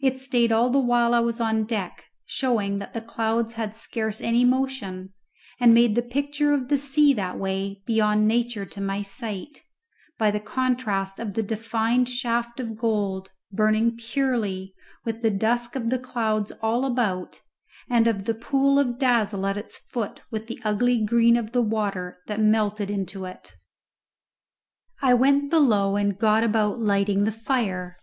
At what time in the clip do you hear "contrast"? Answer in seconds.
10.40-11.20